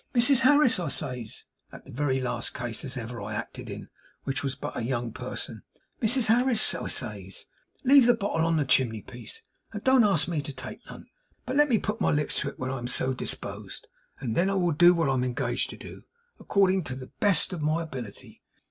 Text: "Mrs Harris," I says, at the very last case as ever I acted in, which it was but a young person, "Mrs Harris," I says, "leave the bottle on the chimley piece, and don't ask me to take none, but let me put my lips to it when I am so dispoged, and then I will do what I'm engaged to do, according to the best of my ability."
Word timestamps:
"Mrs 0.15 0.39
Harris," 0.39 0.79
I 0.79 0.87
says, 0.87 1.45
at 1.71 1.85
the 1.85 1.91
very 1.91 2.19
last 2.19 2.55
case 2.55 2.83
as 2.83 2.97
ever 2.97 3.21
I 3.21 3.35
acted 3.35 3.69
in, 3.69 3.87
which 4.23 4.39
it 4.39 4.43
was 4.43 4.55
but 4.55 4.75
a 4.75 4.81
young 4.81 5.11
person, 5.11 5.61
"Mrs 6.01 6.25
Harris," 6.25 6.73
I 6.73 6.87
says, 6.87 7.45
"leave 7.83 8.07
the 8.07 8.15
bottle 8.15 8.43
on 8.47 8.57
the 8.57 8.65
chimley 8.65 9.03
piece, 9.03 9.43
and 9.71 9.83
don't 9.83 10.03
ask 10.03 10.27
me 10.27 10.41
to 10.41 10.51
take 10.53 10.83
none, 10.87 11.05
but 11.45 11.55
let 11.55 11.69
me 11.69 11.77
put 11.77 12.01
my 12.01 12.09
lips 12.09 12.39
to 12.39 12.49
it 12.49 12.57
when 12.57 12.71
I 12.71 12.79
am 12.79 12.87
so 12.87 13.13
dispoged, 13.13 13.85
and 14.19 14.33
then 14.35 14.49
I 14.49 14.55
will 14.55 14.71
do 14.71 14.95
what 14.95 15.07
I'm 15.07 15.23
engaged 15.23 15.69
to 15.69 15.77
do, 15.77 16.01
according 16.39 16.83
to 16.85 16.95
the 16.95 17.11
best 17.19 17.53
of 17.53 17.61
my 17.61 17.83
ability." 17.83 18.41